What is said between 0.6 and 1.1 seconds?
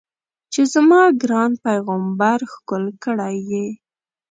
زما